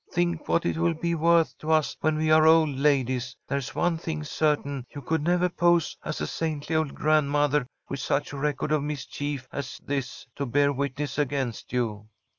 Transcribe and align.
Think 0.11 0.47
what 0.47 0.65
it 0.65 0.77
will 0.77 0.95
be 0.95 1.13
worth 1.13 1.55
to 1.59 1.69
us 1.71 1.95
when 2.01 2.15
we 2.17 2.31
are 2.31 2.47
old 2.47 2.69
ladies. 2.75 3.37
There's 3.47 3.75
one 3.75 3.99
thing 3.99 4.23
certain, 4.23 4.87
you 4.89 4.99
could 5.03 5.21
never 5.21 5.47
pose 5.47 5.95
as 6.03 6.19
a 6.19 6.25
saintly 6.25 6.75
old 6.75 6.95
grandmother 6.95 7.67
with 7.87 7.99
such 7.99 8.33
a 8.33 8.37
record 8.37 8.71
for 8.71 8.81
mischief 8.81 9.47
as 9.51 9.79
this 9.85 10.25
to 10.37 10.47
bear 10.47 10.73
witness 10.73 11.19
against 11.19 11.71
you." 11.71 12.07